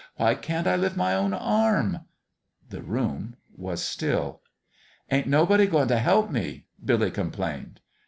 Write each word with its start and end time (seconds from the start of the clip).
"Why 0.15 0.33
can't 0.33 0.65
I 0.65 0.77
lift 0.77 0.97
my 0.97 1.13
own 1.13 1.31
arm?" 1.31 1.99
The 2.67 2.81
room 2.81 3.35
was 3.55 3.83
still. 3.83 4.41
"Ain't 5.11 5.27
nobody 5.27 5.67
goin' 5.67 5.89
t' 5.89 5.93
help 5.97 6.31
me?" 6.31 6.65
Billy 6.83 7.11
com 7.11 7.29
plained. 7.29 7.81